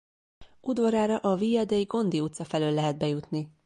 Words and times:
Udvarára 0.61 1.17
a 1.17 1.35
Via 1.35 1.65
dei 1.65 1.83
Gondi 1.85 2.19
utca 2.19 2.43
felől 2.45 2.73
lehet 2.73 2.97
bejutni. 2.97 3.51